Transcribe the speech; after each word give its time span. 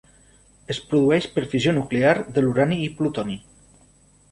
Es 0.73 0.79
produeix 0.93 1.27
per 1.35 1.43
fissió 1.51 1.75
nuclear 1.77 2.15
de 2.39 2.47
l'urani 2.47 2.83
i 2.89 2.91
plutoni. 3.03 3.39